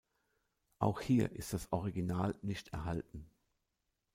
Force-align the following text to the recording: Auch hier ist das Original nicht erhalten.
Auch 0.79 0.99
hier 0.99 1.31
ist 1.33 1.53
das 1.53 1.71
Original 1.71 2.33
nicht 2.41 2.69
erhalten. 2.69 3.29